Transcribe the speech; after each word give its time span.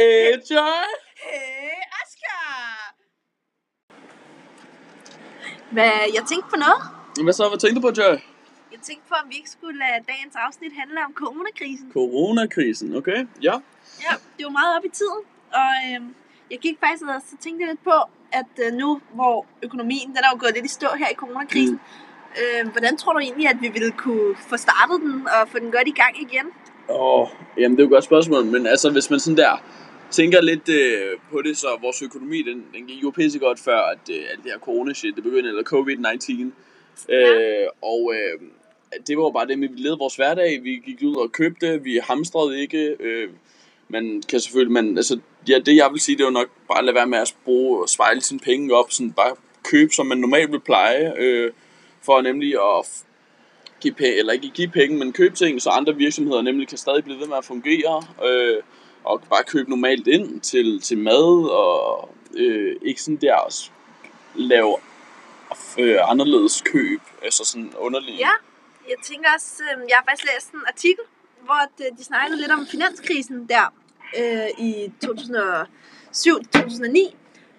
Hey, 0.00 0.32
Joy. 0.50 0.86
Hey, 1.24 1.78
Asger! 2.00 2.94
Hvad, 5.72 5.96
jeg 6.16 6.22
tænkte 6.30 6.48
på 6.52 6.56
noget. 6.64 6.80
Hvad 7.24 7.32
så? 7.32 7.48
Hvad 7.48 7.58
tænkte 7.58 7.76
du 7.80 7.84
på, 7.88 7.92
Joy? 8.00 8.14
Jeg 8.74 8.80
tænkte 8.88 9.04
på, 9.08 9.14
om 9.22 9.26
vi 9.30 9.36
ikke 9.40 9.50
skulle 9.50 9.78
lade 9.84 9.98
dagens 10.12 10.34
afsnit 10.46 10.72
handle 10.80 10.98
om 11.06 11.12
coronakrisen. 11.22 11.86
Coronakrisen, 11.92 12.96
okay? 12.96 13.18
Ja. 13.46 13.54
Ja, 14.04 14.12
det 14.36 14.42
var 14.48 14.54
meget 14.60 14.72
op 14.76 14.84
i 14.90 14.92
tiden. 15.00 15.22
Og 15.60 15.72
øhm, 15.86 16.14
jeg 16.50 16.58
gik 16.64 16.76
faktisk 16.84 17.02
og 17.16 17.20
så 17.30 17.36
tænkte 17.44 17.66
lidt 17.66 17.84
på, 17.90 17.96
at 18.40 18.52
øh, 18.64 18.72
nu 18.82 19.00
hvor 19.18 19.46
økonomien 19.62 20.08
den 20.14 20.22
er 20.26 20.30
jo 20.34 20.38
gået 20.42 20.54
lidt 20.54 20.66
i 20.70 20.74
stå 20.78 20.88
her 21.00 21.08
i 21.14 21.16
coronakrisen, 21.22 21.78
mm. 22.34 22.40
øh, 22.40 22.72
hvordan 22.74 22.96
tror 22.96 23.12
du 23.12 23.18
egentlig, 23.18 23.46
at 23.54 23.58
vi 23.64 23.68
ville 23.76 23.92
kunne 24.04 24.36
få 24.50 24.56
startet 24.66 24.96
den 25.04 25.14
og 25.34 25.48
få 25.52 25.58
den 25.58 25.70
godt 25.76 25.88
i 25.94 25.96
gang 26.02 26.14
igen? 26.26 26.46
Åh, 26.90 27.28
jamen 27.58 27.76
det 27.76 27.82
er 27.82 27.86
jo 27.86 27.90
et 27.90 27.96
godt 27.96 28.04
spørgsmål, 28.04 28.44
men 28.44 28.66
altså 28.66 28.90
hvis 28.90 29.10
man 29.10 29.20
sådan 29.20 29.36
der 29.36 29.54
tænker 30.10 30.40
lidt 30.40 30.68
øh, 30.68 31.18
på 31.32 31.42
det, 31.42 31.56
så 31.56 31.66
vores 31.82 32.02
økonomi, 32.02 32.42
den, 32.42 32.64
den 32.74 32.86
gik 32.86 33.02
jo 33.02 33.10
pissegodt 33.10 33.60
før, 33.60 33.80
at 33.80 33.98
øh, 34.10 34.24
alt 34.30 34.44
det 34.44 34.52
her 34.52 34.58
corona-shit, 34.58 35.16
det 35.16 35.24
begyndte, 35.24 35.48
eller 35.48 35.62
covid-19. 35.62 37.12
Øh, 37.12 37.66
og 37.82 38.14
øh, 38.14 38.40
det 39.06 39.16
var 39.16 39.22
jo 39.22 39.30
bare 39.30 39.46
det 39.46 39.60
vi 39.60 39.68
levede 39.76 39.98
vores 39.98 40.16
hverdag, 40.16 40.60
vi 40.62 40.82
gik 40.84 41.02
ud 41.02 41.16
og 41.16 41.32
købte, 41.32 41.82
vi 41.82 42.00
hamstrede 42.02 42.60
ikke, 42.60 42.96
øh, 43.00 43.28
man 43.88 44.22
kan 44.28 44.40
selvfølgelig, 44.40 44.72
man, 44.72 44.96
altså, 44.96 45.18
ja, 45.48 45.58
det 45.58 45.76
jeg 45.76 45.88
vil 45.92 46.00
sige, 46.00 46.16
det 46.16 46.22
er 46.22 46.26
jo 46.26 46.32
nok 46.32 46.48
bare 46.68 46.78
at 46.78 46.84
lade 46.84 46.94
være 46.94 47.06
med 47.06 47.18
at 47.18 47.34
bruge 47.44 47.82
og 47.82 47.88
spejle 47.88 48.20
sine 48.20 48.40
penge 48.40 48.74
op, 48.74 48.90
sådan 48.90 49.12
bare 49.12 49.36
købe, 49.64 49.92
som 49.92 50.06
man 50.06 50.18
normalt 50.18 50.52
vil 50.52 50.60
pleje, 50.60 51.12
øh, 51.18 51.50
for 52.02 52.20
nemlig 52.22 52.54
at 52.54 53.04
give 53.80 53.94
penge, 53.94 54.18
eller 54.18 54.32
ikke 54.32 54.50
give 54.50 54.68
penge, 54.68 54.98
men 54.98 55.12
købe 55.12 55.34
ting, 55.34 55.62
så 55.62 55.70
andre 55.70 55.96
virksomheder 55.96 56.42
nemlig 56.42 56.68
kan 56.68 56.78
stadig 56.78 57.04
blive 57.04 57.20
ved 57.20 57.26
med 57.26 57.36
at 57.36 57.44
fungere, 57.44 58.02
øh, 58.24 58.62
og 59.04 59.22
bare 59.30 59.44
købe 59.44 59.70
normalt 59.70 60.06
ind 60.06 60.40
til, 60.40 60.80
til 60.80 60.98
mad, 60.98 61.50
og 61.50 62.14
øh, 62.34 62.76
ikke 62.82 63.02
sådan 63.02 63.16
der 63.16 63.36
også 63.36 63.70
lave 64.34 64.76
øh, 65.78 66.10
anderledes 66.10 66.62
køb, 66.62 67.00
altså 67.22 67.44
sådan 67.44 67.72
underlige. 67.78 68.18
Ja, 68.18 68.30
jeg 68.88 68.96
tænker 69.02 69.28
også, 69.34 69.62
øh, 69.62 69.82
jeg 69.88 69.96
har 69.96 70.04
faktisk 70.10 70.28
læst 70.34 70.52
en 70.52 70.60
artikel, 70.66 71.04
hvor 71.44 71.60
de, 71.78 71.84
de 71.98 72.04
snakkede 72.04 72.40
lidt 72.40 72.52
om 72.52 72.66
finanskrisen 72.66 73.48
der 73.48 73.74
øh, 74.18 74.48
i 74.58 74.92
2007-2009. 75.04 77.14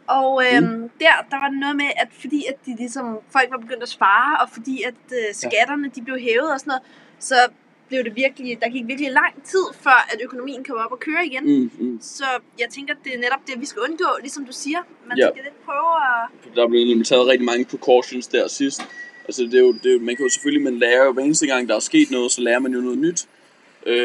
Og 0.07 0.43
øh, 0.45 0.63
mm. 0.63 0.89
der, 0.99 1.11
der 1.31 1.37
var 1.37 1.49
det 1.49 1.59
noget 1.59 1.75
med, 1.75 1.91
at 1.97 2.07
fordi 2.21 2.45
at 2.45 2.55
de 2.65 2.75
ligesom, 2.75 3.19
folk 3.31 3.51
var 3.51 3.57
begyndt 3.57 3.83
at 3.83 3.89
spare, 3.89 4.37
og 4.41 4.49
fordi 4.49 4.83
at 4.83 4.93
øh, 5.11 5.33
skatterne 5.33 5.91
de 5.95 6.01
blev 6.01 6.19
hævet 6.19 6.53
og 6.53 6.59
sådan 6.59 6.71
noget, 6.71 6.83
så 7.19 7.35
blev 7.91 8.01
det 8.07 8.13
virkelig, 8.23 8.51
der 8.61 8.69
gik 8.75 8.85
virkelig 8.91 9.11
lang 9.21 9.33
tid, 9.51 9.65
før 9.85 9.99
at 10.11 10.17
økonomien 10.27 10.61
kom 10.67 10.77
op 10.85 10.91
og 10.91 10.99
køre 11.07 11.25
igen. 11.29 11.43
Mm, 11.51 11.71
mm. 11.79 11.97
Så 12.01 12.25
jeg 12.61 12.67
tænker, 12.75 12.93
det 13.03 13.11
er 13.15 13.19
netop 13.25 13.39
det, 13.47 13.55
vi 13.63 13.65
skal 13.71 13.79
undgå, 13.87 14.09
ligesom 14.25 14.45
du 14.45 14.53
siger. 14.63 14.81
Man 15.09 15.17
Ja. 15.17 15.27
skal 15.33 15.43
lidt 15.47 15.59
prøve 15.67 15.91
at... 16.09 16.55
Der 16.55 16.67
blev 16.67 16.85
nemlig 16.87 17.07
taget 17.07 17.27
rigtig 17.27 17.45
mange 17.51 17.65
precautions 17.65 18.27
der 18.27 18.47
sidst. 18.47 18.81
Altså 19.27 19.41
det 19.43 19.53
er 19.53 19.59
jo, 19.67 19.71
det 19.83 19.85
er, 19.85 19.93
jo- 19.93 19.99
man 20.09 20.15
kan 20.15 20.23
jo 20.25 20.29
selvfølgelig, 20.29 20.63
man 20.63 20.77
lærer 20.79 21.05
jo 21.05 21.11
hver 21.11 21.23
eneste 21.23 21.47
gang, 21.47 21.69
der 21.69 21.75
er 21.75 21.79
sket 21.91 22.11
noget, 22.11 22.31
så 22.31 22.41
lærer 22.41 22.59
man 22.59 22.71
jo 22.73 22.81
noget 22.81 22.97
nyt. 22.97 23.27
Øh, 23.85 23.95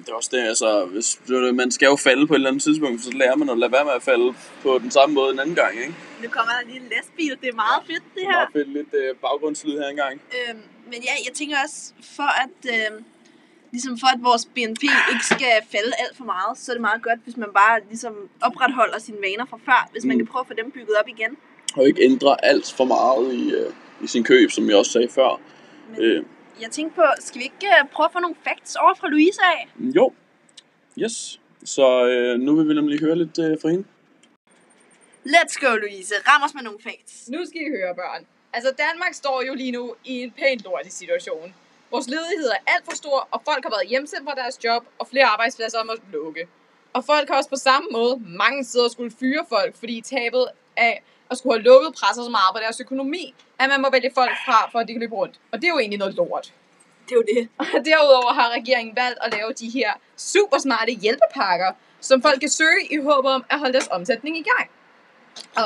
det 0.00 0.08
er 0.08 0.14
også 0.14 0.30
det, 0.32 0.38
altså, 0.52 0.84
hvis, 0.84 1.20
man 1.52 1.70
skal 1.70 1.86
jo 1.86 1.96
falde 1.96 2.26
på 2.26 2.32
et 2.34 2.36
eller 2.36 2.50
andet 2.50 2.62
tidspunkt, 2.62 3.02
så 3.04 3.10
lærer 3.12 3.36
man 3.36 3.48
at 3.50 3.58
lade 3.58 3.72
være 3.72 3.84
med 3.84 3.92
at 3.92 4.02
falde 4.02 4.34
på 4.62 4.78
den 4.78 4.90
samme 4.90 5.14
måde 5.14 5.32
en 5.32 5.38
anden 5.38 5.54
gang, 5.54 5.72
ikke? 5.80 5.94
Nu 6.22 6.28
kommer 6.28 6.52
der 6.52 6.62
lige 6.66 6.76
en 6.84 6.88
lastbil, 6.96 7.32
det 7.42 7.48
er 7.48 7.54
meget 7.66 7.80
fedt 7.86 8.02
det 8.14 8.14
Det 8.14 8.22
her. 8.22 8.30
er 8.32 8.36
meget 8.36 8.52
fedt 8.52 8.68
lidt 8.78 8.94
øh, 8.94 9.16
baggrundslyd 9.24 9.78
her 9.78 9.88
engang. 9.88 10.20
Øhm, 10.38 10.60
men 10.92 10.98
ja, 11.08 11.14
jeg 11.26 11.32
tænker 11.34 11.56
også, 11.64 11.78
for 12.16 12.30
at, 12.44 12.58
øhm, 12.74 13.04
ligesom 13.72 13.98
for 13.98 14.06
at 14.06 14.18
vores 14.22 14.44
BNP 14.54 14.82
ikke 15.12 15.24
skal 15.34 15.52
falde 15.74 15.92
alt 16.02 16.16
for 16.16 16.24
meget, 16.24 16.58
så 16.58 16.72
er 16.72 16.74
det 16.74 16.80
meget 16.80 17.02
godt, 17.02 17.20
hvis 17.24 17.36
man 17.36 17.48
bare 17.54 17.80
ligesom 17.88 18.14
opretholder 18.42 18.98
sine 18.98 19.18
vaner 19.20 19.46
fra 19.50 19.58
før, 19.64 19.88
hvis 19.92 20.04
man 20.04 20.16
Mm. 20.16 20.20
kan 20.20 20.26
prøve 20.32 20.40
at 20.40 20.46
få 20.46 20.54
dem 20.54 20.70
bygget 20.70 20.96
op 21.00 21.08
igen. 21.08 21.36
Og 21.76 21.86
ikke 21.88 22.02
ændre 22.02 22.44
alt 22.44 22.72
for 22.76 22.84
meget 22.84 23.34
i, 23.34 23.50
øh, 23.54 23.72
i 24.04 24.06
sin 24.06 24.24
køb, 24.24 24.50
som 24.50 24.68
jeg 24.68 24.76
også 24.76 24.92
sagde 24.92 25.08
før. 25.08 25.40
Men 25.90 26.00
Øh, 26.00 26.24
jeg 26.60 26.70
tænkte 26.70 26.94
på, 26.94 27.02
skal 27.20 27.38
vi 27.38 27.44
ikke 27.44 27.66
øh, 27.66 27.88
prøve 27.92 28.04
at 28.04 28.12
få 28.12 28.18
nogle 28.18 28.36
facts 28.44 28.76
over 28.76 28.94
fra 28.94 29.08
Louise 29.08 29.40
af? 29.42 29.68
jo, 29.78 30.12
yes. 30.98 31.40
Så 31.64 32.06
øh, 32.06 32.38
nu 32.40 32.54
vil 32.56 32.68
vi 32.68 32.74
nemlig 32.74 33.00
høre 33.00 33.16
lidt 33.18 33.38
øh, 33.38 33.56
fra 33.62 33.68
hende. 33.68 33.84
Let's 35.26 35.56
go, 35.66 35.76
Louise. 35.76 36.14
Ram 36.28 36.42
os 36.42 36.54
med 36.54 36.62
nogle 36.62 36.78
facts. 36.82 37.28
Nu 37.28 37.38
skal 37.46 37.60
I 37.62 37.70
høre, 37.78 37.94
børn. 37.94 38.26
Altså, 38.52 38.70
Danmark 38.78 39.14
står 39.14 39.42
jo 39.48 39.54
lige 39.54 39.72
nu 39.72 39.94
i 40.04 40.12
en 40.22 40.30
pænt 40.30 40.64
lortig 40.64 40.92
situation. 40.92 41.54
Vores 41.90 42.08
ledighed 42.08 42.50
er 42.50 42.72
alt 42.72 42.84
for 42.84 42.96
stor, 42.96 43.28
og 43.30 43.42
folk 43.44 43.64
har 43.64 43.70
været 43.70 43.88
hjemsendt 43.88 44.24
fra 44.28 44.34
deres 44.34 44.64
job, 44.64 44.82
og 44.98 45.06
flere 45.08 45.24
arbejdspladser 45.24 45.84
må 45.84 45.94
lukke. 46.12 46.48
Og 46.92 47.04
folk 47.04 47.28
har 47.28 47.36
også 47.36 47.50
på 47.50 47.56
samme 47.56 47.88
måde 47.92 48.20
mange 48.20 48.64
steder 48.64 48.88
skulle 48.88 49.12
fyre 49.20 49.44
folk, 49.48 49.76
fordi 49.76 50.00
tabet 50.00 50.46
af 50.76 51.02
at 51.30 51.38
skulle 51.38 51.54
have 51.58 51.64
lukket 51.64 51.94
presser 52.00 52.22
så 52.22 52.30
meget 52.30 52.50
på 52.54 52.60
deres 52.60 52.80
økonomi, 52.80 53.34
at 53.58 53.68
man 53.68 53.80
må 53.82 53.90
vælge 53.90 54.10
folk 54.14 54.36
fra, 54.46 54.70
for 54.72 54.78
at 54.78 54.88
de 54.88 54.92
kan 54.92 55.00
løbe 55.00 55.14
rundt. 55.14 55.40
Og 55.52 55.58
det 55.58 55.64
er 55.64 55.72
jo 55.72 55.78
egentlig 55.78 55.98
noget 55.98 56.14
lort. 56.14 56.54
Det 57.06 57.12
er 57.12 57.16
jo 57.16 57.24
det. 57.34 57.48
Og 57.74 57.84
derudover 57.84 58.32
har 58.32 58.48
regeringen 58.58 58.96
valgt 58.96 59.18
at 59.24 59.32
lave 59.32 59.52
de 59.52 59.68
her 59.68 59.90
super 60.16 60.58
smarte 60.58 60.92
hjælpepakker, 60.92 61.70
som 62.00 62.22
folk 62.22 62.40
kan 62.40 62.48
søge 62.48 62.82
i 62.90 62.96
håb 62.96 63.24
om 63.24 63.44
at 63.50 63.58
holde 63.58 63.72
deres 63.72 63.88
omsætning 63.90 64.36
i 64.36 64.44
gang. 64.52 64.70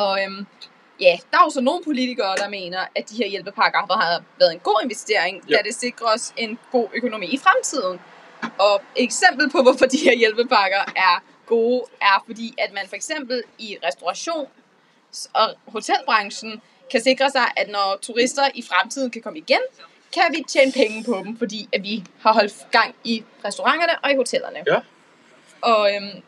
Og 0.01 0.23
øhm, 0.23 0.47
ja, 1.01 1.19
der 1.31 1.39
er 1.39 1.43
jo 1.45 1.51
så 1.51 1.61
nogle 1.61 1.85
politikere, 1.85 2.37
der 2.37 2.49
mener, 2.49 2.81
at 2.95 3.11
de 3.11 3.17
her 3.17 3.27
hjælpepakker 3.29 3.79
har 3.79 4.23
været 4.39 4.53
en 4.53 4.59
god 4.59 4.81
investering, 4.85 5.43
Ja. 5.51 5.57
da 5.57 5.63
det 5.63 5.75
sikrer 5.75 6.07
os 6.15 6.33
en 6.37 6.59
god 6.73 6.89
økonomi 6.95 7.27
i 7.27 7.39
fremtiden. 7.39 8.01
Og 8.59 8.75
et 8.97 9.03
eksempel 9.05 9.51
på, 9.51 9.63
hvorfor 9.63 9.87
de 9.87 9.99
her 9.99 10.15
hjælpepakker 10.17 10.93
er 10.97 11.23
gode, 11.47 11.83
er 12.01 12.25
fordi, 12.27 12.55
at 12.59 12.73
man 12.73 12.89
for 12.89 12.97
eksempel 12.97 13.43
i 13.59 13.77
restauration 13.87 14.47
og 15.33 15.55
hotelbranchen 15.67 16.63
kan 16.91 17.03
sikre 17.03 17.31
sig, 17.31 17.47
at 17.57 17.69
når 17.69 17.99
turister 18.03 18.43
i 18.55 18.63
fremtiden 18.63 19.11
kan 19.11 19.23
komme 19.23 19.39
igen, 19.39 19.61
kan 20.13 20.23
vi 20.31 20.45
tjene 20.49 20.73
penge 20.73 21.05
på 21.05 21.23
dem, 21.25 21.39
fordi 21.39 21.69
at 21.73 21.83
vi 21.83 22.05
har 22.21 22.33
holdt 22.33 22.67
gang 22.71 22.95
i 23.05 23.25
restauranterne 23.45 23.93
og 24.05 24.11
i 24.13 24.17
hotellerne. 24.17 24.59
Ja. 24.67 24.81
Og 25.61 25.95
øhm, 25.95 26.23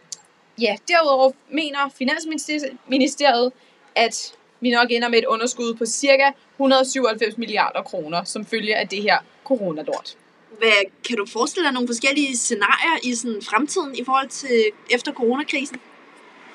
ja, 0.61 0.77
derudover 0.89 1.33
mener 1.49 1.79
Finansministeriet, 1.99 3.53
at 3.95 4.33
vi 4.61 4.71
nok 4.71 4.87
ender 4.91 5.09
med 5.09 5.19
et 5.19 5.25
underskud 5.25 5.75
på 5.75 5.85
cirka 5.87 6.31
197 6.55 7.39
milliarder 7.39 7.83
kroner, 7.83 8.25
som 8.25 8.47
følge 8.47 8.77
af 8.77 8.89
det 8.89 9.03
her 9.03 9.19
coronalort. 9.45 10.17
Hvad, 10.59 10.91
kan 11.09 11.17
du 11.17 11.27
forestille 11.27 11.65
dig 11.65 11.73
nogle 11.75 11.89
forskellige 11.89 12.37
scenarier 12.37 12.99
i 13.03 13.15
sådan 13.15 13.41
fremtiden 13.51 13.97
i 13.97 14.05
forhold 14.05 14.29
til 14.29 14.65
efter 14.91 15.13
coronakrisen? 15.13 15.81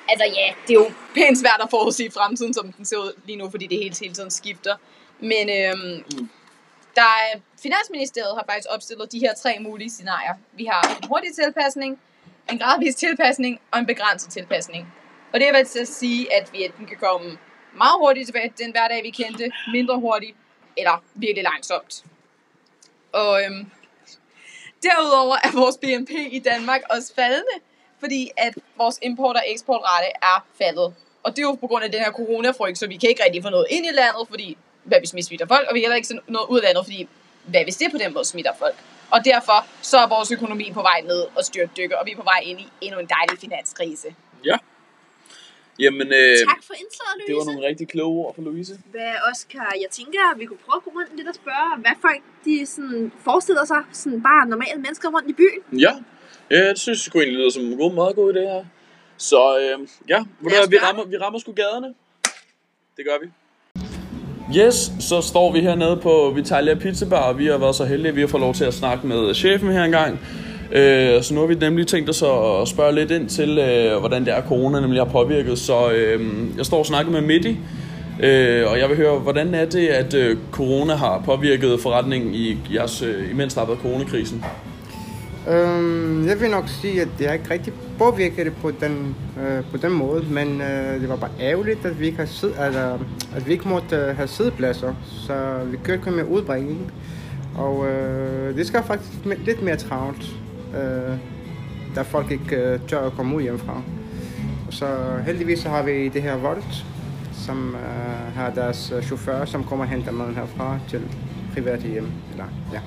Altså 0.08 0.24
ja, 0.36 0.54
det 0.68 0.70
er 0.70 0.80
jo 0.80 0.90
pænt 1.14 1.38
svært 1.38 1.60
at 1.62 1.70
forudsige 1.70 2.10
fremtiden, 2.10 2.54
som 2.54 2.72
den 2.72 2.84
ser 2.84 2.96
ud 2.96 3.12
lige 3.26 3.36
nu, 3.36 3.50
fordi 3.50 3.66
det 3.66 3.78
hele, 3.78 3.94
hele 4.00 4.14
tiden 4.14 4.30
skifter. 4.30 4.76
Men 5.20 5.48
øhm, 5.50 6.04
Mm. 6.18 6.28
der 6.94 7.02
er, 7.02 7.40
Finansministeriet 7.62 8.34
har 8.34 8.44
faktisk 8.50 8.68
opstillet 8.70 9.12
de 9.12 9.18
her 9.18 9.34
tre 9.42 9.56
mulige 9.60 9.90
scenarier. 9.90 10.34
Vi 10.52 10.64
har 10.64 10.98
en 11.02 11.08
hurtig 11.08 11.30
tilpasning, 11.34 12.00
en 12.52 12.58
gradvis 12.58 12.94
tilpasning 12.94 13.60
og 13.70 13.78
en 13.78 13.86
begrænset 13.86 14.32
tilpasning. 14.32 14.92
Og 15.32 15.40
det 15.40 15.48
er 15.48 15.52
vel 15.52 15.66
til 15.66 15.78
at 15.78 15.88
sige, 15.88 16.34
at 16.34 16.52
vi 16.52 16.64
enten 16.64 16.86
kan 16.86 16.96
komme 16.96 17.38
meget 17.76 17.96
hurtigt 17.98 18.26
tilbage 18.26 18.52
til 18.56 18.64
den 18.64 18.72
hverdag, 18.72 19.02
vi 19.02 19.10
kendte, 19.10 19.52
mindre 19.72 19.98
hurtigt, 19.98 20.36
eller 20.76 21.04
virkelig 21.14 21.44
langsomt. 21.44 22.04
Og 23.12 23.44
øhm, 23.44 23.70
derudover 24.82 25.36
er 25.44 25.52
vores 25.60 25.76
BNP 25.76 26.10
i 26.10 26.38
Danmark 26.38 26.80
også 26.90 27.14
faldende, 27.14 27.56
fordi 28.00 28.30
at 28.36 28.54
vores 28.76 28.98
import- 29.02 29.36
og 29.36 29.44
eksportrate 29.46 30.06
er 30.22 30.46
faldet. 30.58 30.94
Og 31.22 31.30
det 31.30 31.38
er 31.38 31.42
jo 31.42 31.54
på 31.54 31.66
grund 31.66 31.84
af 31.84 31.92
den 31.92 32.00
her 32.00 32.12
coronafrygt, 32.12 32.78
så 32.78 32.86
vi 32.86 32.96
kan 32.96 33.08
ikke 33.08 33.24
rigtig 33.24 33.42
få 33.42 33.50
noget 33.50 33.66
ind 33.70 33.86
i 33.86 33.90
landet, 33.92 34.28
fordi 34.28 34.56
hvad 34.84 34.98
hvis 34.98 35.14
vi 35.14 35.22
smitter 35.22 35.46
folk, 35.46 35.68
og 35.68 35.74
vi 35.74 35.80
kan 35.80 35.84
heller 35.84 35.96
ikke 35.96 36.08
sende 36.08 36.22
noget 36.26 36.46
ud 36.48 36.58
af 36.58 36.64
landet, 36.64 36.84
fordi 36.84 37.08
hvad 37.44 37.62
hvis 37.62 37.76
det 37.76 37.92
på 37.92 37.98
den 37.98 38.14
måde 38.14 38.24
smitter 38.24 38.52
folk. 38.58 38.76
Og 39.10 39.24
derfor 39.24 39.66
så 39.82 39.98
er 39.98 40.08
vores 40.08 40.32
økonomi 40.32 40.72
på 40.72 40.82
vej 40.82 41.00
ned 41.00 41.26
og 41.36 41.44
styrtdykker, 41.44 41.96
og 41.96 42.06
vi 42.06 42.10
er 42.10 42.16
på 42.16 42.22
vej 42.22 42.40
ind 42.42 42.60
i 42.60 42.68
endnu 42.80 43.00
en 43.00 43.08
dejlig 43.08 43.40
finanskrise. 43.40 44.14
Ja. 44.44 44.56
Jamen, 45.78 46.08
øh, 46.20 46.36
Tak 46.52 46.62
for 46.68 46.74
indslaget, 46.82 47.14
Louise. 47.16 47.26
det 47.28 47.34
var 47.36 47.44
nogle 47.50 47.68
rigtig 47.68 47.88
kloge 47.88 48.14
ord 48.24 48.34
fra 48.34 48.42
Louise. 48.42 48.74
Hvad, 48.90 49.12
Oscar, 49.30 49.68
jeg 49.84 49.90
tænker, 49.90 50.20
at 50.32 50.40
vi 50.40 50.44
kunne 50.44 50.62
prøve 50.66 50.76
at 50.80 50.84
gå 50.84 50.90
rundt 50.98 51.16
lidt 51.16 51.28
og 51.28 51.34
spørge, 51.34 51.68
hvad 51.84 51.96
folk 52.00 52.22
de 52.44 52.66
sådan 52.66 53.12
forestiller 53.24 53.64
sig, 53.64 53.82
sådan 53.92 54.22
bare 54.22 54.48
normale 54.48 54.78
mennesker 54.84 55.08
rundt 55.14 55.28
i 55.30 55.32
byen. 55.32 55.80
Ja, 55.80 55.92
ja 56.50 56.68
det 56.68 56.78
synes 56.78 56.96
jeg 56.98 57.02
sgu 57.06 57.18
egentlig 57.18 57.38
lyder 57.38 57.50
som 57.50 57.62
en 57.64 57.78
god, 57.78 57.92
meget 58.00 58.14
god 58.16 58.34
idé 58.34 58.40
her. 58.40 58.64
Så 59.16 59.40
øh, 59.62 59.88
ja, 60.08 60.20
hvad, 60.40 60.68
vi 60.70 60.78
rammer, 60.78 61.04
vi 61.04 61.16
rammer 61.16 61.38
sgu 61.38 61.52
gaderne. 61.52 61.88
Det 62.96 63.04
gør 63.08 63.18
vi. 63.22 63.28
Yes, 64.58 64.92
så 65.00 65.20
står 65.20 65.52
vi 65.52 65.60
hernede 65.60 65.96
på 66.02 66.32
Vitalia 66.34 66.74
Pizza 66.74 67.06
Bar, 67.08 67.28
og 67.28 67.38
vi 67.38 67.46
har 67.46 67.58
været 67.58 67.74
så 67.74 67.84
heldige, 67.84 68.08
at 68.08 68.16
vi 68.16 68.20
har 68.20 68.28
fået 68.28 68.40
lov 68.40 68.54
til 68.54 68.64
at 68.64 68.74
snakke 68.74 69.06
med 69.06 69.34
chefen 69.34 69.72
her 69.72 69.84
engang. 69.84 70.20
Øh, 70.74 71.22
så 71.22 71.34
nu 71.34 71.40
har 71.40 71.46
vi 71.46 71.54
nemlig 71.54 71.86
tænkt 71.86 72.10
os 72.10 72.22
at 72.22 72.68
spørge 72.68 72.94
lidt 72.94 73.10
ind 73.10 73.28
til, 73.28 73.58
øh, 73.58 74.00
hvordan 74.00 74.24
det 74.24 74.34
er, 74.34 74.42
corona 74.42 74.80
nemlig 74.80 75.00
har 75.00 75.12
påvirket. 75.12 75.58
Så 75.58 75.90
øh, 75.90 76.20
jeg 76.56 76.66
står 76.66 76.78
og 76.78 76.86
snakker 76.86 77.12
med 77.12 77.20
Midi, 77.20 77.58
øh, 78.22 78.70
og 78.70 78.78
jeg 78.78 78.88
vil 78.88 78.96
høre, 78.96 79.18
hvordan 79.18 79.54
er 79.54 79.64
det, 79.64 79.86
at 79.86 80.14
øh, 80.14 80.36
corona 80.50 80.94
har 80.94 81.22
påvirket 81.24 81.80
forretningen 81.80 82.34
i 82.34 82.58
jeres, 82.74 83.02
øh, 83.02 83.30
imens 83.30 83.54
der 83.54 83.60
har 83.60 83.66
været 83.66 83.80
coronakrisen? 83.82 84.44
Øhm, 85.48 86.26
jeg 86.26 86.40
vil 86.40 86.50
nok 86.50 86.68
sige, 86.68 87.00
at 87.00 87.08
det 87.18 87.28
er 87.28 87.32
ikke 87.32 87.50
rigtig 87.50 87.72
påvirket 87.98 88.46
det 88.46 88.54
på 88.62 88.70
den, 88.80 89.16
øh, 89.40 89.64
på 89.70 89.76
den 89.76 89.92
måde, 89.92 90.24
men 90.30 90.60
øh, 90.60 91.00
det 91.00 91.08
var 91.08 91.16
bare 91.16 91.30
ærgerligt, 91.40 91.86
at 91.86 92.00
vi 92.00 92.06
ikke, 92.06 92.18
har 92.18 92.26
sid, 92.26 92.50
altså, 92.58 92.98
at 93.36 93.46
vi 93.46 93.52
ikke 93.52 93.68
måtte 93.68 93.96
øh, 93.96 94.16
have 94.16 94.28
siddepladser, 94.28 94.94
så 95.26 95.34
vi 95.70 95.76
kørte 95.84 96.02
kun 96.02 96.16
med 96.16 96.24
udbringning. 96.24 96.92
Og 97.54 97.86
øh, 97.86 98.56
det 98.56 98.66
skal 98.66 98.82
faktisk 98.86 99.10
lidt 99.46 99.62
mere 99.62 99.76
travlt, 99.76 100.22
øh, 100.74 101.16
da 101.96 102.02
folk 102.02 102.30
ikke 102.30 102.56
øh, 102.56 102.78
tør 102.88 103.06
at 103.06 103.12
komme 103.12 103.36
ud 103.36 103.42
hjemmefra. 103.42 103.82
Så 104.70 104.86
heldigvis 105.26 105.58
så 105.58 105.68
har 105.68 105.82
vi 105.82 106.08
det 106.08 106.22
her 106.22 106.36
Volt, 106.36 106.84
som 107.32 107.74
øh, 107.74 108.34
har 108.34 108.50
deres 108.50 108.92
øh, 108.96 109.02
chauffør, 109.02 109.44
som 109.44 109.64
kommer 109.64 109.84
og 109.84 109.90
henter 109.90 110.12
maden 110.12 110.34
herfra 110.34 110.78
til 110.88 111.00
private 111.54 111.88
hjem. 111.88 112.06
Eller, 112.32 112.44
ja. 112.72 112.78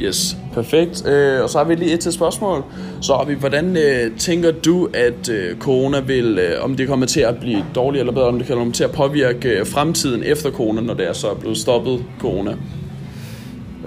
Yes, 0.00 0.36
perfekt. 0.52 1.06
Øh, 1.06 1.42
og 1.42 1.50
så 1.50 1.58
har 1.58 1.64
vi 1.64 1.74
lige 1.74 1.92
et 1.94 2.00
til 2.00 2.12
spørgsmål. 2.12 2.64
Så 3.00 3.16
har 3.16 3.24
vi, 3.24 3.34
hvordan 3.34 3.76
øh, 3.76 4.16
tænker 4.16 4.52
du, 4.52 4.88
at 4.94 5.28
øh, 5.28 5.58
corona 5.58 6.00
vil, 6.00 6.38
øh, 6.38 6.64
om 6.64 6.76
det 6.76 6.88
kommer 6.88 7.06
til 7.06 7.20
at 7.20 7.38
blive 7.40 7.64
dårligere 7.74 8.00
eller 8.00 8.12
bedre, 8.12 8.26
om 8.26 8.38
det 8.38 8.48
kommer 8.48 8.72
til 8.72 8.84
at 8.84 8.92
påvirke 8.92 9.48
øh, 9.48 9.66
fremtiden 9.66 10.22
efter 10.22 10.50
corona, 10.50 10.80
når 10.80 10.94
det 10.94 11.08
er 11.08 11.12
så 11.12 11.34
blevet 11.34 11.58
stoppet 11.58 12.04
corona? 12.20 12.50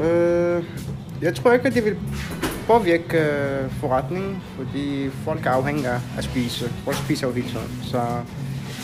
Øh, 0.03 0.63
jeg 1.21 1.35
tror 1.35 1.51
ikke, 1.53 1.67
at 1.67 1.73
det 1.73 1.85
vil 1.85 1.95
påvirke 2.71 3.17
øh, 3.17 3.71
forretningen, 3.79 4.43
fordi 4.57 5.09
folk 5.09 5.45
er 5.45 5.49
afhængige 5.49 5.87
af 5.87 5.99
at 6.17 6.23
spise. 6.23 6.69
Folk 6.69 6.97
spiser 6.97 7.27
jo 7.27 7.33
hele 7.33 7.47
tiden. 7.47 7.79
Så 7.83 7.97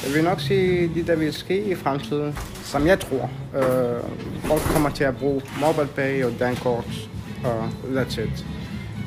jeg 0.06 0.14
vil 0.16 0.24
nok 0.24 0.42
sige, 0.42 0.92
det 0.96 1.08
der 1.08 1.16
vil 1.16 1.34
ske 1.34 1.64
i 1.64 1.76
fremtiden, 1.76 2.38
som 2.64 2.88
jeg 2.88 3.00
tror. 3.00 3.30
Øh, 3.56 4.04
folk 4.46 4.62
kommer 4.62 4.90
til 4.90 5.04
at 5.04 5.18
bruge 5.18 5.42
MobilePay 5.62 6.24
og 6.24 6.32
Dankort 6.40 6.86
og 7.44 7.70
that's 7.96 8.22
it. 8.22 8.46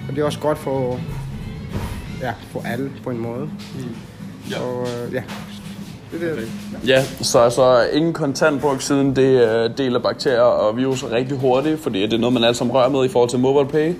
Og 0.08 0.14
det 0.14 0.18
er 0.18 0.24
også 0.24 0.40
godt 0.40 0.58
for, 0.58 1.00
ja, 2.20 2.32
for 2.52 2.62
alle 2.66 2.90
på 3.04 3.10
en 3.10 3.18
måde. 3.18 3.50
Ja. 4.50 4.60
Og 4.60 4.82
øh, 4.82 5.14
ja, 5.14 5.22
det 6.12 6.30
er 6.30 6.34
det. 6.34 6.48
Ja, 6.86 7.04
så 7.04 7.38
altså 7.38 7.82
ingen 7.92 8.12
kontantbrug 8.12 8.82
siden 8.82 9.16
det 9.16 9.48
øh, 9.48 9.70
deler 9.78 9.98
bakterier 9.98 10.40
og 10.40 10.76
virus 10.76 11.04
rigtig 11.04 11.36
hurtigt, 11.36 11.80
fordi 11.80 12.02
det 12.02 12.12
er 12.12 12.18
noget, 12.18 12.32
man 12.32 12.44
alle 12.44 12.54
sammen 12.54 12.74
rører 12.74 12.88
med 12.88 13.04
i 13.04 13.08
forhold 13.08 13.30
til 13.30 13.38
MobilePay. 13.38 13.94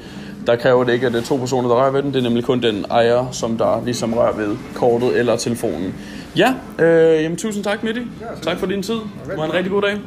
Der 0.51 0.57
kræver 0.57 0.85
det 0.85 0.93
ikke, 0.93 1.07
at 1.07 1.13
det 1.13 1.21
er 1.21 1.25
to 1.25 1.37
personer, 1.37 1.69
der 1.69 1.77
rører 1.77 1.91
ved 1.91 2.03
den. 2.03 2.13
Det 2.13 2.19
er 2.19 2.23
nemlig 2.23 2.45
kun 2.45 2.63
den 2.63 2.85
ejer, 2.91 3.31
som 3.33 3.59
der 3.59 3.85
ligesom 3.85 4.15
rører 4.15 4.37
ved 4.37 4.57
kortet 4.75 5.19
eller 5.19 5.37
telefonen. 5.37 5.95
Ja, 6.37 6.55
øh, 6.79 7.23
jamen 7.23 7.39
tusind 7.39 7.65
tak, 7.65 7.83
Mitti. 7.83 8.01
Tak 8.43 8.59
for 8.59 8.67
din 8.67 8.83
tid. 8.83 8.95
Det 8.95 9.37
var 9.37 9.45
en 9.45 9.55
rigtig 9.55 9.73
god 9.73 9.83
dag. 9.83 9.99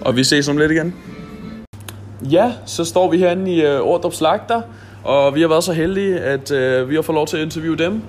Og 0.00 0.16
vi 0.16 0.24
ses 0.24 0.48
om 0.48 0.56
lidt 0.56 0.72
igen. 0.72 0.94
Ja, 2.30 2.52
så 2.66 2.84
står 2.84 3.10
vi 3.10 3.18
herinde 3.18 3.52
i 3.52 3.62
øh, 3.62 3.80
Ordrup 3.80 4.14
Slagter, 4.14 4.62
og 5.04 5.34
vi 5.34 5.40
har 5.40 5.48
været 5.48 5.64
så 5.64 5.72
heldige, 5.72 6.18
at 6.18 6.50
øh, 6.50 6.88
vi 6.88 6.94
har 6.94 7.02
fået 7.02 7.14
lov 7.14 7.26
til 7.26 7.36
at 7.36 7.42
interviewe 7.42 7.76
dem. 7.76 8.02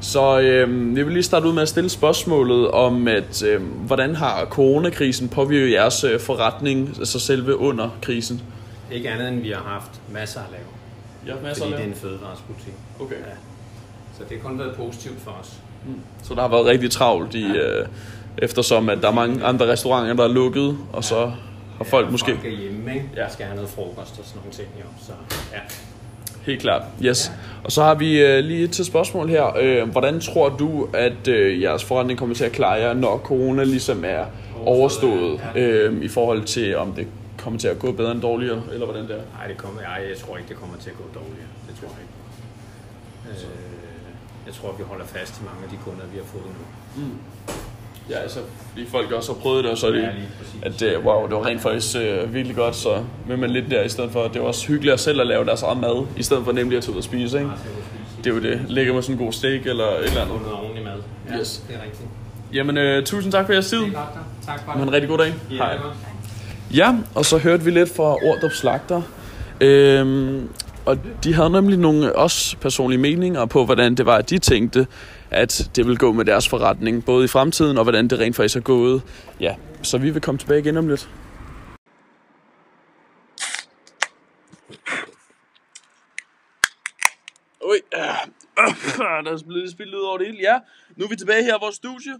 Så 0.00 0.40
øh, 0.40 0.96
vi 0.96 1.02
vil 1.02 1.12
lige 1.12 1.22
starte 1.22 1.46
ud 1.46 1.52
med 1.52 1.62
at 1.62 1.68
stille 1.68 1.90
spørgsmålet 1.90 2.70
om, 2.70 3.08
at 3.08 3.42
øh, 3.42 3.62
hvordan 3.62 4.14
har 4.14 4.44
coronakrisen 4.50 5.28
påvirket 5.28 5.72
jeres 5.72 6.04
øh, 6.04 6.20
forretning, 6.20 6.88
altså 6.98 7.18
selve 7.18 7.56
under 7.56 7.88
krisen? 8.02 8.42
Ikke 8.92 9.10
andet 9.10 9.28
end 9.28 9.40
vi 9.40 9.50
har 9.50 9.62
haft 9.62 10.00
masser 10.12 10.40
at 10.40 10.46
lave. 10.50 10.85
Ja, 11.26 11.34
fordi 11.34 11.72
det 11.72 11.80
er 11.80 11.84
en 11.84 11.94
fødevaresbutik. 11.94 12.72
Okay. 13.00 13.14
Ja. 13.14 13.34
Så 14.18 14.22
det 14.28 14.40
har 14.40 14.48
kun 14.48 14.58
været 14.58 14.76
positivt 14.76 15.20
for 15.20 15.30
os. 15.30 15.52
Så 16.22 16.34
der 16.34 16.40
har 16.40 16.48
været 16.48 16.66
rigtig 16.66 16.90
travlt 16.90 17.34
i, 17.34 17.44
øh, 17.44 17.86
eftersom 18.38 18.88
at 18.88 18.98
der 19.02 19.08
er 19.08 19.12
mange 19.12 19.44
andre 19.44 19.72
restauranter, 19.72 20.14
der 20.14 20.24
er 20.24 20.28
lukket, 20.28 20.78
og 20.92 21.04
så 21.04 21.32
har 21.76 21.84
folk 21.84 22.06
ja, 22.06 22.10
måske... 22.10 22.34
Folk 22.34 22.46
er 22.46 22.50
hjemme, 22.50 22.94
ikke? 22.94 23.10
Ja. 23.16 23.22
Ja. 23.22 23.28
skal 23.28 23.46
have 23.46 23.56
noget 23.56 23.70
frokost 23.70 24.18
og 24.18 24.24
sådan 24.24 24.40
nogle 24.40 24.52
ting, 24.52 24.68
jo. 24.78 24.84
Så 25.06 25.12
ja. 25.52 25.58
Helt 26.46 26.60
klart, 26.60 26.82
yes. 27.02 27.32
Og 27.64 27.72
så 27.72 27.82
har 27.82 27.94
vi 27.94 28.20
øh, 28.20 28.44
lige 28.44 28.64
et 28.64 28.70
til 28.70 28.84
spørgsmål 28.84 29.28
her. 29.28 29.56
Øh, 29.60 29.88
hvordan 29.88 30.20
tror 30.20 30.48
du, 30.48 30.88
at 30.94 31.28
øh, 31.28 31.62
jeres 31.62 31.84
forretning 31.84 32.18
kommer 32.18 32.34
til 32.34 32.44
at 32.44 32.52
klare 32.52 32.72
jer, 32.72 32.94
når 32.94 33.18
corona 33.18 33.64
ligesom 33.64 34.04
er 34.06 34.24
overstået, 34.64 35.40
øh, 35.56 36.02
i 36.02 36.08
forhold 36.08 36.44
til, 36.44 36.76
om 36.76 36.92
det 36.92 37.06
kommer 37.46 37.60
til 37.64 37.68
at 37.68 37.78
gå 37.78 37.92
bedre 37.92 38.12
end 38.12 38.20
dårligere, 38.30 38.62
eller 38.72 38.86
hvordan 38.86 39.02
det 39.08 39.14
er? 39.20 39.24
Nej, 39.38 39.46
det 39.50 39.56
kommer, 39.56 39.80
ej, 39.82 40.00
jeg 40.10 40.16
tror 40.22 40.36
ikke, 40.36 40.48
det 40.48 40.56
kommer 40.62 40.76
til 40.84 40.90
at 40.90 40.96
gå 40.96 41.04
dårligere. 41.20 41.50
Det 41.68 41.74
tror 41.80 41.88
jeg 41.94 42.00
ikke. 42.04 42.14
Øh, 43.30 44.46
jeg 44.46 44.54
tror, 44.54 44.74
vi 44.78 44.82
holder 44.92 45.06
fast 45.06 45.40
i 45.40 45.44
mange 45.44 45.60
af 45.64 45.70
de 45.70 45.76
kunder, 45.84 46.04
vi 46.12 46.16
har 46.22 46.24
fået 46.24 46.44
nu. 46.44 47.02
Ja, 48.10 48.18
altså, 48.18 48.38
fordi 48.70 48.86
folk 48.86 49.12
også 49.12 49.32
har 49.32 49.40
prøvet 49.40 49.64
det, 49.64 49.72
og 49.72 49.78
så 49.78 49.86
er 49.86 49.90
det, 49.90 50.02
Ja, 50.02 50.08
at 50.62 50.80
det, 50.80 50.98
wow, 51.04 51.26
det 51.26 51.34
var 51.36 51.46
rent 51.46 51.62
faktisk 51.62 51.96
øh, 51.96 52.34
virkelig 52.34 52.56
godt, 52.56 52.76
så 52.76 53.04
vil 53.26 53.38
man 53.38 53.50
lidt 53.50 53.70
der, 53.70 53.82
i 53.82 53.88
stedet 53.88 54.10
for, 54.10 54.28
det 54.28 54.40
var 54.40 54.46
også 54.46 54.66
hyggeligt 54.66 54.92
at 54.94 55.00
selv 55.00 55.20
at 55.20 55.26
lave 55.26 55.44
deres 55.44 55.62
eget 55.62 55.78
mad, 55.80 56.06
i 56.16 56.22
stedet 56.22 56.44
for 56.44 56.52
nemlig 56.52 56.76
at 56.78 56.82
tage 56.84 56.92
ud 56.92 56.98
og 56.98 57.04
spise, 57.04 57.38
ikke? 57.38 57.50
Det 58.24 58.26
er 58.30 58.34
jo 58.34 58.40
det. 58.42 58.60
Ligger 58.68 58.94
med 58.94 59.02
sådan 59.02 59.14
en 59.18 59.24
god 59.24 59.32
steak 59.32 59.66
eller 59.66 59.84
et 59.86 60.04
eller 60.06 60.22
andet. 60.22 60.40
Noget 60.42 60.54
ordentligt 60.58 60.84
mad. 60.84 60.98
Ja, 61.30 61.38
Yes. 61.38 61.64
det 61.68 61.76
er 61.76 61.82
rigtigt. 61.84 62.08
Jamen, 62.52 62.76
øh, 62.78 63.04
tusind 63.04 63.32
tak 63.32 63.46
for 63.46 63.52
jeres 63.52 63.68
tid. 63.68 63.78
Det 63.80 63.88
er 63.88 63.92
godt. 63.92 64.06
Tak 64.46 64.64
for 64.64 64.72
Ha' 64.72 64.78
en 64.80 64.86
det. 64.86 64.92
rigtig 64.94 65.08
god 65.08 65.18
dag. 65.18 65.34
Ja, 65.50 65.54
det 65.54 65.60
godt. 65.82 65.94
Ja, 66.74 66.94
og 67.14 67.24
så 67.24 67.38
hørte 67.38 67.64
vi 67.64 67.70
lidt 67.70 67.96
fra 67.96 68.04
Ordrup 68.04 68.52
Slagter. 68.52 69.02
Øhm, 69.60 70.48
og 70.86 70.98
de 71.24 71.34
havde 71.34 71.50
nemlig 71.50 71.78
nogle 71.78 72.16
også 72.16 72.56
personlige 72.56 72.98
meninger 72.98 73.46
på, 73.46 73.64
hvordan 73.64 73.94
det 73.94 74.06
var, 74.06 74.16
at 74.16 74.30
de 74.30 74.38
tænkte, 74.38 74.86
at 75.30 75.70
det 75.76 75.86
ville 75.86 75.98
gå 75.98 76.12
med 76.12 76.24
deres 76.24 76.48
forretning, 76.48 77.04
både 77.04 77.24
i 77.24 77.28
fremtiden 77.28 77.78
og 77.78 77.84
hvordan 77.84 78.08
det 78.08 78.18
rent 78.18 78.36
faktisk 78.36 78.56
er 78.56 78.60
gået. 78.60 79.02
Ja, 79.40 79.54
så 79.82 79.98
vi 79.98 80.10
vil 80.10 80.22
komme 80.22 80.38
tilbage 80.38 80.60
igen 80.60 80.76
om 80.76 80.88
lidt. 80.88 81.08
Ui, 87.68 87.76
øh, 87.94 88.00
øh, 88.60 88.98
der 88.98 89.04
er 89.04 89.30
altså 89.30 89.46
blevet 89.46 89.70
spildt 89.70 89.94
ud 89.94 90.00
over 90.00 90.18
det 90.18 90.26
hele. 90.26 90.38
Ja, 90.40 90.58
nu 90.96 91.04
er 91.04 91.08
vi 91.08 91.16
tilbage 91.16 91.44
her 91.44 91.56
i 91.56 91.60
vores 91.60 91.76
studie. 91.76 92.12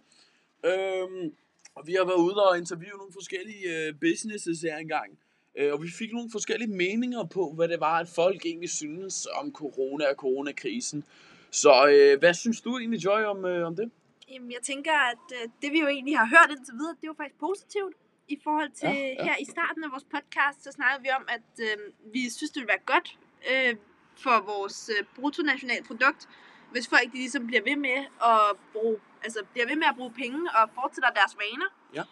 Øhm, 0.65 1.33
og 1.77 1.87
vi 1.87 1.93
har 1.93 2.05
været 2.05 2.23
ude 2.29 2.49
og 2.49 2.59
interviewe 2.59 2.99
nogle 2.99 3.13
forskellige 3.13 3.65
øh, 3.75 3.95
businesses 4.01 4.61
her 4.63 4.77
engang. 4.77 5.19
Øh, 5.59 5.73
og 5.73 5.83
vi 5.83 5.89
fik 5.99 6.13
nogle 6.13 6.31
forskellige 6.33 6.71
meninger 6.71 7.25
på, 7.25 7.53
hvad 7.57 7.69
det 7.69 7.81
var, 7.81 7.97
at 7.99 8.09
folk 8.09 8.47
egentlig 8.47 8.71
synes 8.71 9.27
om 9.41 9.53
corona 9.53 10.05
og 10.13 10.17
coronakrisen. 10.17 11.05
Så 11.51 11.75
øh, 11.89 12.19
hvad 12.19 12.35
synes 12.35 12.61
du 12.61 12.79
egentlig, 12.79 13.05
Joy, 13.05 13.23
om, 13.23 13.45
øh, 13.45 13.67
om 13.67 13.77
det? 13.77 13.91
Jamen, 14.31 14.51
jeg 14.53 14.63
tænker, 14.63 14.93
at 15.13 15.27
øh, 15.33 15.49
det 15.63 15.73
vi 15.73 15.81
jo 15.81 15.87
egentlig 15.87 16.19
har 16.19 16.27
hørt 16.27 16.51
indtil 16.51 16.75
videre, 16.75 16.95
det 17.01 17.05
er 17.05 17.13
jo 17.15 17.19
faktisk 17.23 17.41
positivt. 17.41 17.95
I 18.29 18.39
forhold 18.45 18.71
til 18.71 18.89
Ja, 18.89 19.15
ja, 19.19 19.25
her 19.25 19.37
i 19.41 19.45
starten 19.45 19.85
af 19.85 19.91
vores 19.91 20.05
podcast, 20.05 20.65
så 20.65 20.71
snakkede 20.73 21.03
vi 21.03 21.11
om, 21.19 21.25
at 21.37 21.49
øh, 21.67 21.77
vi 22.15 22.31
synes, 22.31 22.51
det 22.51 22.61
ville 22.61 22.75
være 22.75 22.87
godt 22.95 23.09
øh, 23.51 23.77
for 24.25 24.37
vores 24.53 24.91
øh, 24.95 25.07
bruttonationalprodukt, 25.17 26.29
hvis 26.73 26.89
folk 26.89 27.07
de 27.13 27.19
ligesom 27.25 27.47
bliver 27.47 27.63
ved 27.71 27.77
med 27.77 27.99
at 28.33 28.47
bruge, 28.73 28.97
altså 29.27 29.41
bliver 29.53 29.67
ved 29.71 29.77
med 29.83 29.89
at 29.93 29.97
bruge 29.99 30.13
penge 30.23 30.41
og 30.57 30.63
fortsætter 30.79 31.11
deres 31.21 31.35
vaner. 31.43 31.69
Ja. 31.99 32.05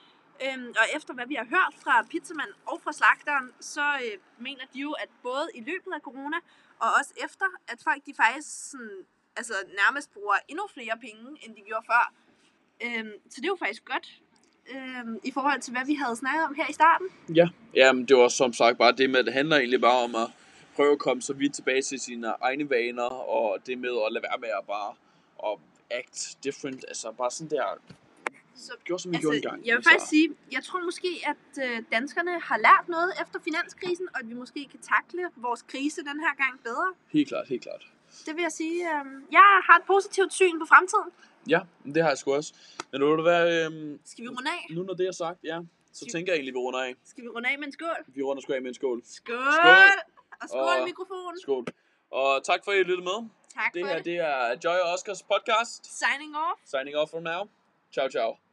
Øhm, 0.45 0.71
og 0.81 0.87
efter 0.97 1.13
hvad 1.15 1.27
vi 1.33 1.37
har 1.41 1.49
hørt 1.55 1.73
fra 1.83 1.95
pizzamand 2.13 2.53
og 2.71 2.77
fra 2.85 2.93
slagteren, 2.99 3.47
så 3.73 3.87
øh, 4.05 4.17
mener 4.47 4.65
de 4.73 4.79
jo, 4.87 4.93
at 5.05 5.11
både 5.29 5.47
i 5.59 5.61
løbet 5.71 5.91
af 5.99 6.01
corona 6.09 6.39
og 6.83 6.89
også 6.99 7.13
efter, 7.27 7.49
at 7.73 7.79
folk 7.87 8.01
de 8.07 8.13
faktisk 8.25 8.51
sådan, 8.71 8.99
altså 9.39 9.55
nærmest 9.83 10.09
bruger 10.17 10.37
endnu 10.49 10.65
flere 10.77 10.97
penge, 11.07 11.25
end 11.43 11.51
de 11.57 11.63
gjorde 11.69 11.87
før. 11.93 12.05
Øhm, 12.85 13.15
så 13.31 13.37
det 13.41 13.47
er 13.49 13.55
jo 13.57 13.63
faktisk 13.65 13.85
godt, 13.93 14.07
øhm, 14.73 15.15
i 15.29 15.31
forhold 15.37 15.61
til 15.61 15.73
hvad 15.75 15.87
vi 15.87 15.95
havde 15.95 16.17
snakket 16.17 16.45
om 16.49 16.55
her 16.55 16.67
i 16.69 16.77
starten. 16.81 17.09
Ja. 17.41 17.49
Jamen, 17.75 18.03
det 18.09 18.17
var 18.17 18.29
som 18.29 18.53
sagt 18.53 18.79
bare 18.79 18.93
det 18.93 19.11
med, 19.11 19.19
at 19.19 19.27
det 19.27 19.35
handler 19.35 19.57
egentlig 19.57 19.81
bare 19.81 20.01
om 20.09 20.15
at 20.15 20.29
prøve 20.77 20.93
at 20.93 20.99
komme 20.99 21.23
så 21.23 21.33
vidt 21.33 21.55
tilbage 21.55 21.83
til 21.83 22.01
sine 22.01 22.29
egne 22.41 22.71
vaner, 22.71 23.11
og 23.37 23.67
det 23.67 23.79
med 23.79 23.95
at 24.07 24.13
lade 24.13 24.23
være 24.23 24.39
med 24.41 24.49
at 24.61 24.65
bare 24.67 24.91
at 25.49 25.59
act 25.99 26.45
different, 26.45 26.85
altså 26.89 27.13
bare 27.13 27.31
sådan 27.31 27.51
der, 27.51 27.65
Så 28.57 28.73
gjorde 28.85 29.03
som 29.03 29.13
vi 29.13 29.19
gjorde 29.19 29.37
engang. 29.37 29.55
Altså, 29.57 29.67
jeg 29.69 29.75
vil 29.77 29.79
altså. 29.79 29.91
faktisk 29.91 30.11
sige, 30.11 30.29
jeg 30.53 30.63
tror 30.65 30.81
måske, 30.91 31.11
at 31.33 31.65
øh, 31.67 31.83
danskerne 31.93 32.41
har 32.41 32.57
lært 32.59 32.85
noget 32.89 33.11
efter 33.23 33.39
finanskrisen, 33.45 34.09
og 34.15 34.19
at 34.21 34.29
vi 34.29 34.35
måske 34.35 34.69
kan 34.71 34.81
takle 34.95 35.23
vores 35.37 35.63
krise 35.63 36.01
den 36.11 36.19
her 36.25 36.35
gang 36.43 36.55
bedre. 36.63 36.89
Helt 37.13 37.29
klart, 37.29 37.49
helt 37.49 37.63
klart. 37.63 37.83
Det 38.27 38.33
vil 38.37 38.43
jeg 38.43 38.53
sige. 38.53 38.77
Øh, 38.93 39.05
jeg 39.33 39.49
har 39.67 39.77
et 39.81 39.85
positivt 39.87 40.33
syn 40.33 40.59
på 40.63 40.67
fremtiden. 40.73 41.11
Ja, 41.49 41.61
det 41.95 42.03
har 42.03 42.09
jeg 42.09 42.19
sgu 42.19 42.35
også. 42.35 42.55
Men 42.93 43.01
nu 43.01 43.07
vil 43.09 43.17
det 43.17 43.25
være, 43.25 43.45
øhm, 43.67 44.01
Skal 44.05 44.25
vi 44.25 44.29
runde 44.29 44.51
af? 44.51 44.75
nu 44.75 44.83
når 44.83 44.95
det 44.95 45.07
er 45.07 45.13
sagt, 45.13 45.39
ja, 45.45 45.59
så 45.93 46.05
tænker 46.13 46.33
jeg 46.33 46.37
egentlig, 46.39 46.55
vi 46.55 46.59
runder 46.59 46.81
af. 46.81 46.95
Skal 47.05 47.25
vi 47.25 47.29
runde 47.29 47.49
af 47.49 47.59
med 47.59 47.67
en 47.67 47.73
skål? 47.73 48.01
Vi 48.07 48.23
runder 48.23 48.43
sgu 48.43 48.53
af 48.53 48.63
med 48.63 48.69
en 48.69 48.75
skål. 48.75 49.03
Skål! 49.05 49.37
Skål! 49.37 49.99
Og 50.43 50.49
skål 50.49 50.61
Og- 50.81 50.85
mikrofonen. 50.85 51.41
Skål. 51.43 51.65
Og 52.11 52.45
tak 52.45 52.61
for, 52.65 52.71
at 52.73 52.79
I 52.79 52.83
lyttede 52.83 53.03
med. 53.13 53.29
Tak 53.55 53.75
Det 53.75 53.83
for 53.83 53.87
her, 53.89 53.97
det. 53.97 54.05
det 54.05 54.17
er 54.17 54.57
Joy 54.65 54.79
og 54.85 54.93
Oscars 54.93 55.23
podcast. 55.23 55.99
Signing 55.99 56.37
off. 56.37 56.61
Signing 56.65 56.97
off 56.97 57.11
from 57.11 57.23
now. 57.23 57.43
Ciao, 57.93 58.09
ciao. 58.09 58.44